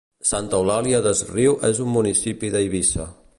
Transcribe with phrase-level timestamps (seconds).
[0.27, 3.07] Santa Eulària des Riu és un municipi d'Eivissa.